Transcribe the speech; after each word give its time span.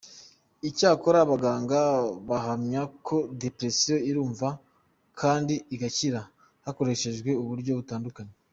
Icyakora 0.69 1.17
abaganga 1.21 1.79
bahamya 2.29 2.81
ko 3.05 3.17
depression 3.43 3.99
ivurwa 4.11 4.49
kandi 5.19 5.53
igakira, 5.75 6.21
hakoreshejwe 6.65 7.29
uburyo 7.43 7.71
butandukanye. 7.79 8.33